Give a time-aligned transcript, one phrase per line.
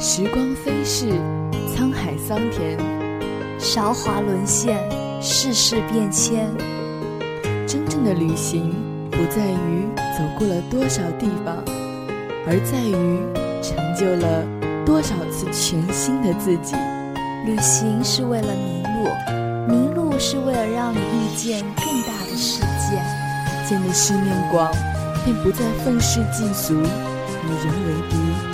[0.00, 1.10] 时光飞逝，
[1.74, 2.78] 沧海桑田，
[3.58, 4.78] 韶华沦陷，
[5.20, 6.48] 世事变迁。
[7.66, 8.72] 真正的旅行
[9.10, 11.56] 不在于走过了多少地方，
[12.46, 13.18] 而在于
[13.60, 14.46] 成就了
[14.86, 16.76] 多少次全新的自己。
[17.44, 19.08] 旅行是为了迷路，
[19.68, 23.02] 迷路是为了让你遇见更大的世界。
[23.68, 24.70] 见的世面广，
[25.24, 28.47] 便不再愤世嫉俗，与人为敌。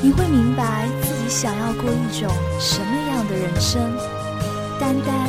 [0.00, 3.80] 你会明白自己想要过一种什么样的人生。
[4.80, 5.28] 丹丹、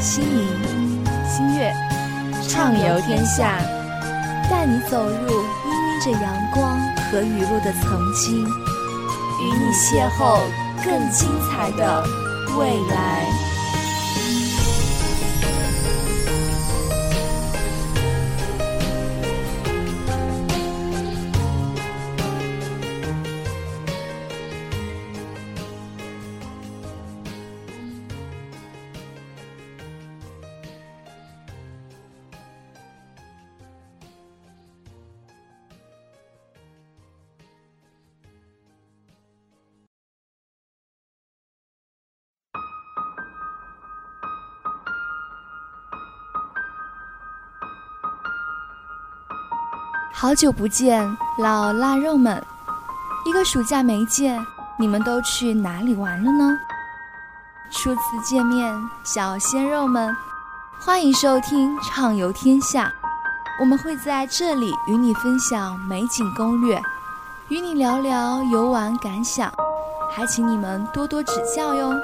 [0.00, 1.72] 心灵、心月，
[2.48, 3.60] 畅游天下，
[4.50, 6.76] 带你走入氤氲着阳光
[7.10, 10.40] 和雨露的曾经，与你邂逅
[10.84, 12.02] 更精彩的
[12.58, 13.39] 未来。
[50.12, 52.42] 好久不见，老腊肉们！
[53.24, 54.38] 一个暑假没见，
[54.78, 56.58] 你们都去哪里玩了呢？
[57.70, 60.14] 初次见面，小鲜肉们，
[60.78, 62.86] 欢迎收听《畅游天下》，
[63.60, 66.80] 我们会在这里与你分享美景攻略，
[67.48, 69.50] 与你聊聊游玩感想，
[70.10, 71.94] 还请你们多多指教哟。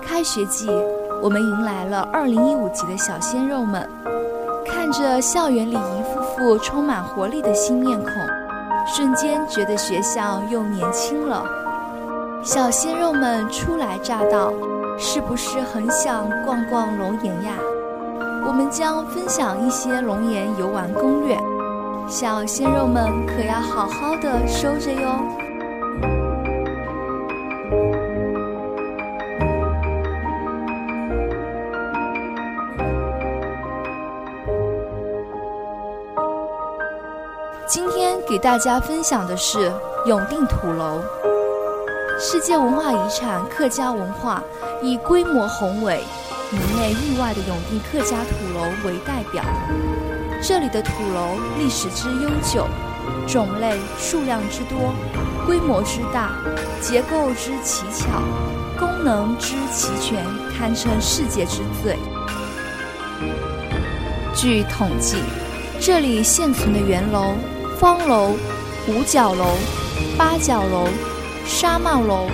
[0.00, 0.68] 开学季，
[1.22, 3.90] 我们迎来了2015级的小鲜肉们。
[4.64, 6.01] 看着校园里一
[6.36, 8.12] 副充满活力的新面孔，
[8.86, 11.44] 瞬间觉得学校又年轻了。
[12.42, 14.52] 小鲜肉们初来乍到，
[14.98, 17.52] 是不是很想逛逛龙岩呀？
[18.46, 21.38] 我们将分享一些龙岩游玩攻略，
[22.08, 25.41] 小鲜肉们可要好好的收着哟。
[38.32, 39.70] 给大家分享的是
[40.06, 41.02] 永定土楼，
[42.18, 44.42] 世界文化遗产客家文化，
[44.80, 46.02] 以规模宏伟、
[46.50, 49.44] 名内誉外的永定客家土楼为代表。
[50.42, 52.66] 这里的土楼历史之悠久，
[53.28, 54.94] 种类数量之多，
[55.44, 56.30] 规模之大，
[56.80, 58.22] 结构之奇巧，
[58.78, 60.24] 功能之齐全，
[60.56, 61.98] 堪称世界之最。
[64.34, 65.18] 据统计，
[65.78, 67.34] 这里现存的圆楼。
[67.82, 68.36] 方楼、
[68.86, 69.44] 五角楼、
[70.16, 70.86] 八角楼、
[71.44, 72.28] 纱帽楼、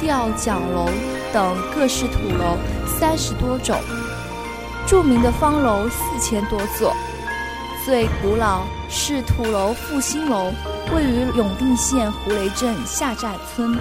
[0.00, 0.88] 吊脚楼
[1.32, 3.78] 等各式土楼三十多种，
[4.88, 6.92] 著名的方楼四千多座，
[7.84, 10.52] 最古老是土楼复兴楼，
[10.92, 13.78] 位于永定县胡雷镇下寨村，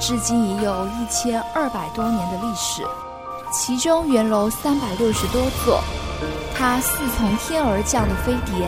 [0.00, 2.82] 至今已有一千二百多年的历史。
[3.52, 5.82] 其中圆楼三百六十多座，
[6.56, 8.66] 它似从天而降的飞碟。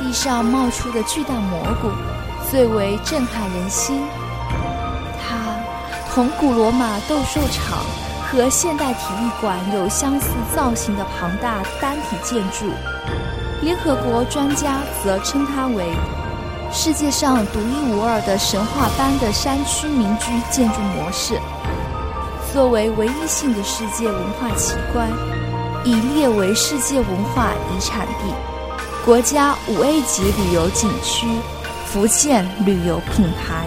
[0.00, 1.90] 地上冒出的巨大蘑菇，
[2.50, 4.02] 最为震撼人心。
[5.22, 5.54] 它
[6.10, 7.84] 同古罗马斗兽场
[8.26, 12.72] 和现代体育馆有相似造型的庞大单体建筑。
[13.60, 15.84] 联合国专家则称它为
[16.72, 21.38] 世界上独一无二的神话般的山区民居建筑模式。
[22.54, 25.10] 作为唯一性的世界文化奇观，
[25.84, 28.49] 已列为世界文化遗产地。
[29.02, 31.26] 国家五 A 级旅游景区，
[31.86, 33.66] 福建旅游品牌。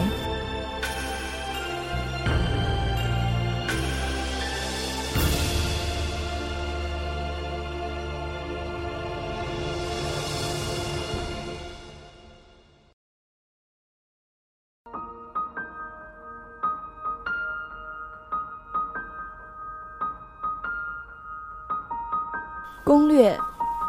[22.85, 23.37] 攻略。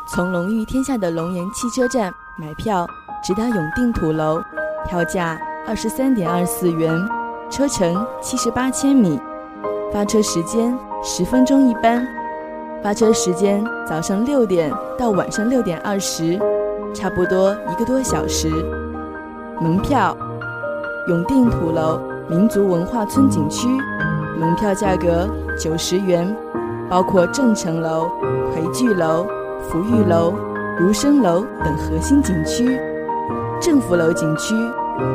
[0.06, 2.86] 从龙誉天下的龙岩汽车站买票，
[3.22, 4.38] 直达永定土楼，
[4.86, 6.94] 票价二十三点二四元，
[7.50, 9.18] 车程七十八千米，
[9.90, 12.06] 发车时间十分钟一班，
[12.82, 16.38] 发车时间早上六点到晚上六点二十，
[16.92, 18.50] 差不多一个多小时。
[19.58, 20.14] 门票，
[21.08, 21.98] 永定土楼
[22.28, 23.68] 民族文化村景区，
[24.38, 25.26] 门票价格
[25.58, 26.36] 九十元，
[26.90, 28.10] 包括正城楼、
[28.52, 29.26] 魁聚楼。
[29.68, 30.34] 福裕楼、
[30.78, 32.78] 如生楼等核心景区，
[33.60, 34.54] 政府楼景区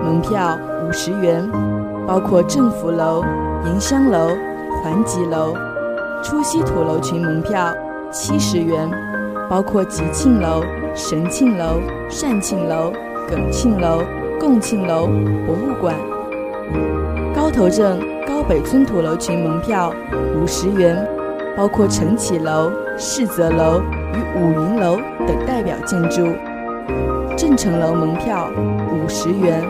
[0.04, 1.48] 门票五十元，
[2.07, 3.24] 包括政府楼、
[3.66, 4.30] 迎香楼、
[4.81, 5.54] 环集楼；
[6.24, 7.74] 出西土楼群门票
[8.12, 8.90] 七十元，
[9.50, 10.63] 包括吉庆楼、
[10.95, 12.92] 神庆楼、善庆楼、
[13.28, 14.02] 耿庆楼、
[14.40, 15.06] 共庆楼、
[15.45, 15.94] 博物馆；
[17.36, 19.94] 高头镇高北村土楼群门票
[20.36, 21.07] 五十元，
[21.56, 23.81] 包括承启楼、世泽楼
[24.14, 24.98] 与五云楼
[25.28, 26.26] 等代表建筑；
[27.38, 28.50] 正城楼门票
[28.92, 29.64] 五十元。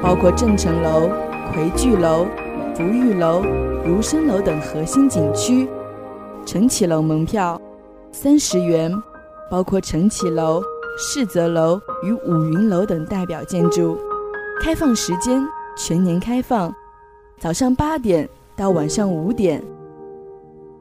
[0.00, 1.10] 包括正城楼、
[1.52, 2.24] 魁聚楼、
[2.72, 3.42] 福裕楼、
[3.84, 5.68] 儒生楼等核心景区，
[6.46, 7.60] 承启楼门票
[8.12, 8.92] 三十元，
[9.50, 10.62] 包括承启楼、
[10.96, 13.98] 世泽楼与五云楼等代表建筑。
[14.62, 15.44] 开放时间
[15.76, 16.72] 全年开放，
[17.40, 19.60] 早上八点到晚上五点。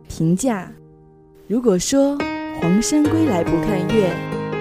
[0.07, 0.71] 评价：
[1.47, 2.15] 如果说
[2.61, 4.09] 黄山归来不看月，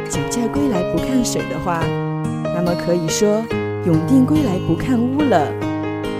[0.08, 1.82] 九寨归来不看水的话，
[2.54, 3.42] 那么可以说。
[3.86, 5.46] 永定归来不看屋了。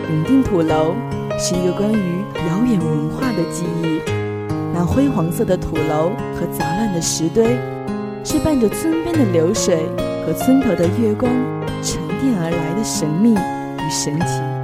[0.08, 0.94] 永定土楼
[1.36, 4.00] 是一个关于遥远文化的记忆。
[4.72, 7.56] 那灰黄色的土楼和杂乱的石堆，
[8.22, 9.88] 是伴着村边的流水
[10.24, 11.28] 和村头的月光
[11.82, 14.55] 沉淀而来的神秘与神奇。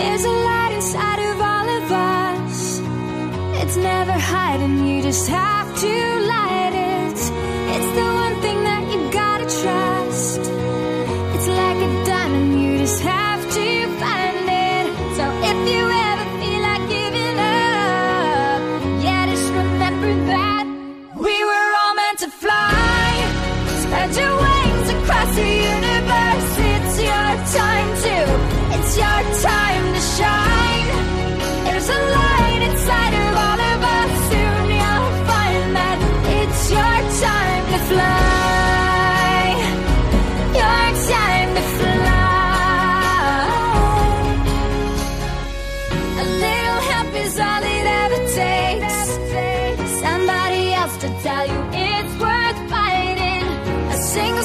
[0.00, 2.80] There's a light inside of all of us.
[3.62, 5.94] It's never hiding, you just have to
[6.32, 6.59] light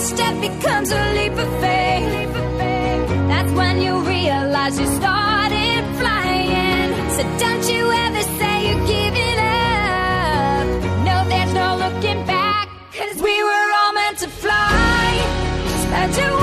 [0.06, 2.34] step becomes a leap of faith.
[3.32, 6.90] That's when you realize you started flying.
[7.16, 10.66] So don't you ever say you're giving up.
[11.10, 12.70] No, there's no looking back.
[12.94, 15.08] Cause we were all meant to fly.
[15.84, 16.35] Spread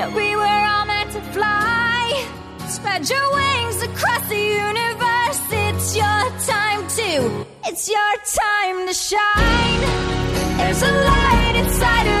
[0.00, 2.00] that we were all meant to fly.
[2.76, 5.40] Spread your wings across the universe.
[5.66, 6.22] It's your
[6.54, 8.12] time to, it's your
[8.42, 9.80] time to shine.
[10.56, 12.19] There's a light inside of